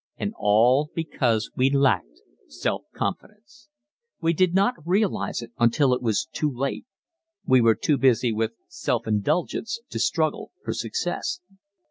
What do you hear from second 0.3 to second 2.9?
all because we lacked self